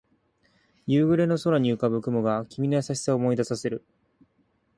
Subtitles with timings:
[0.87, 3.85] 夕暮れの空に浮かぶ雲が君の優しさを思い出させる